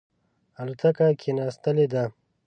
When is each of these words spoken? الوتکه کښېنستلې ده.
الوتکه 0.61 1.07
کښېنستلې 1.19 1.85
ده. 1.93 2.03